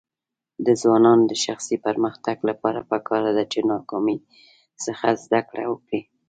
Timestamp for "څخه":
4.85-5.07